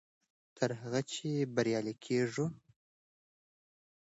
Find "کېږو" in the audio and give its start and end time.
2.05-2.45